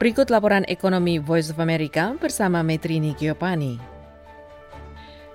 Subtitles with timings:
[0.00, 3.76] Berikut laporan ekonomi Voice of America bersama Metrini Giopani.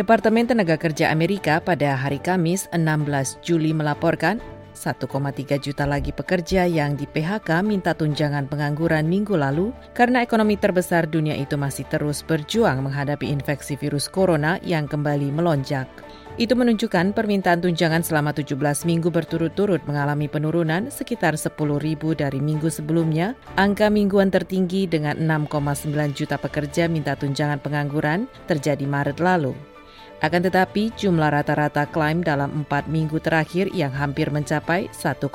[0.00, 4.40] Departemen Tenaga Kerja Amerika pada hari Kamis 16 Juli melaporkan
[4.76, 5.08] 1,3
[5.56, 11.32] juta lagi pekerja yang di PHK minta tunjangan pengangguran minggu lalu karena ekonomi terbesar dunia
[11.32, 15.88] itu masih terus berjuang menghadapi infeksi virus corona yang kembali melonjak.
[16.36, 22.68] Itu menunjukkan permintaan tunjangan selama 17 minggu berturut-turut mengalami penurunan sekitar 10 ribu dari minggu
[22.68, 23.32] sebelumnya.
[23.56, 29.75] Angka mingguan tertinggi dengan 6,9 juta pekerja minta tunjangan pengangguran terjadi Maret lalu.
[30.24, 35.28] Akan tetapi, jumlah rata-rata klaim dalam empat minggu terakhir yang hampir mencapai 1,4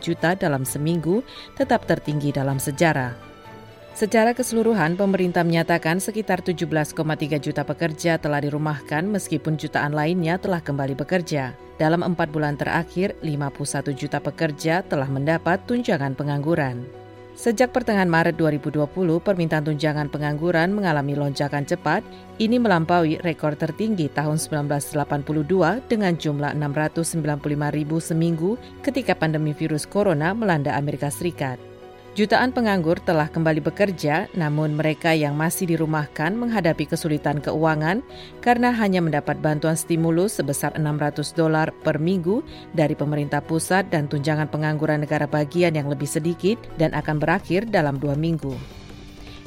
[0.00, 1.20] juta dalam seminggu
[1.60, 3.12] tetap tertinggi dalam sejarah.
[3.92, 6.96] Secara keseluruhan, pemerintah menyatakan sekitar 17,3
[7.36, 11.52] juta pekerja telah dirumahkan meskipun jutaan lainnya telah kembali bekerja.
[11.76, 17.01] Dalam empat bulan terakhir, 51 juta pekerja telah mendapat tunjangan pengangguran.
[17.32, 18.92] Sejak pertengahan Maret 2020,
[19.24, 22.04] permintaan tunjangan pengangguran mengalami lonjakan cepat.
[22.36, 30.36] Ini melampaui rekor tertinggi tahun 1982 dengan jumlah 695 ribu seminggu ketika pandemi virus corona
[30.36, 31.71] melanda Amerika Serikat.
[32.12, 38.04] Jutaan penganggur telah kembali bekerja, namun mereka yang masih dirumahkan menghadapi kesulitan keuangan
[38.44, 42.44] karena hanya mendapat bantuan stimulus sebesar 600 dolar per minggu
[42.76, 47.96] dari pemerintah pusat dan tunjangan pengangguran negara bagian yang lebih sedikit dan akan berakhir dalam
[47.96, 48.60] dua minggu.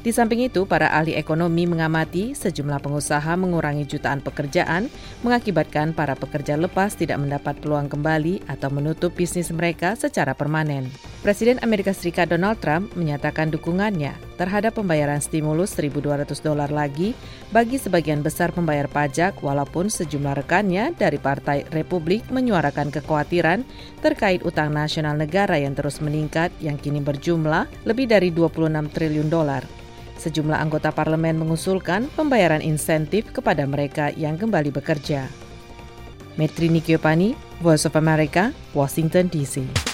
[0.00, 4.88] Di samping itu, para ahli ekonomi mengamati sejumlah pengusaha mengurangi jutaan pekerjaan,
[5.20, 11.13] mengakibatkan para pekerja lepas tidak mendapat peluang kembali atau menutup bisnis mereka secara permanen.
[11.24, 17.16] Presiden Amerika Serikat Donald Trump menyatakan dukungannya terhadap pembayaran stimulus 1.200 dolar lagi
[17.48, 23.64] bagi sebagian besar pembayar pajak walaupun sejumlah rekannya dari Partai Republik menyuarakan kekhawatiran
[24.04, 29.64] terkait utang nasional negara yang terus meningkat yang kini berjumlah lebih dari 26 triliun dolar.
[30.20, 35.24] Sejumlah anggota parlemen mengusulkan pembayaran insentif kepada mereka yang kembali bekerja.
[36.36, 37.32] Metri Nikiopani,
[37.64, 39.93] Voice of America, Washington DC.